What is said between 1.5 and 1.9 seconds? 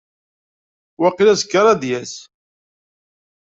ara